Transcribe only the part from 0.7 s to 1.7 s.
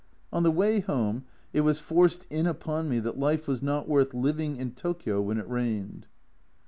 home it